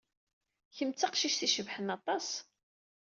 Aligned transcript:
Kem 0.75 0.89
d 0.91 0.95
taqcict 0.97 1.41
i 1.45 1.47
yecebḥen 1.47 1.87
aṭas. 1.97 2.27